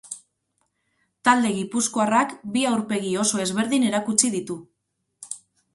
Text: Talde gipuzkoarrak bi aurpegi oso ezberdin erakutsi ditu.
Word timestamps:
Talde 1.29 1.51
gipuzkoarrak 1.57 2.33
bi 2.57 2.65
aurpegi 2.71 3.15
oso 3.27 3.45
ezberdin 3.47 3.87
erakutsi 3.93 4.35
ditu. 4.39 4.59